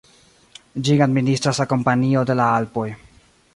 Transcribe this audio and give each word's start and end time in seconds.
Ĝin 0.87 1.03
administras 1.07 1.61
la 1.63 1.69
Kompanio 1.75 2.25
de 2.31 2.39
la 2.43 2.51
Alpoj. 2.57 2.89